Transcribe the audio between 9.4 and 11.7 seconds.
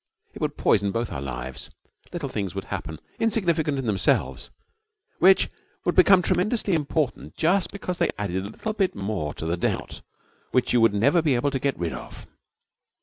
the doubt which you would never be able to